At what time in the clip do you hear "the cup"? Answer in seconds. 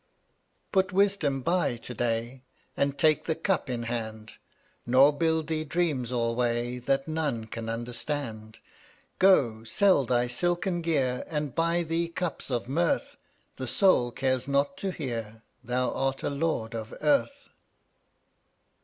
3.25-3.69